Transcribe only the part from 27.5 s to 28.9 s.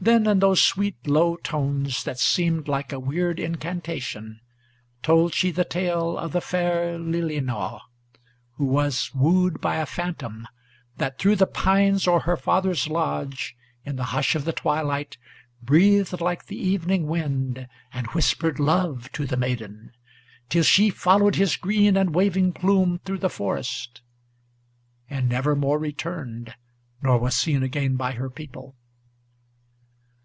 again by her people.